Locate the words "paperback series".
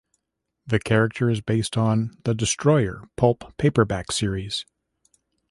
3.59-4.65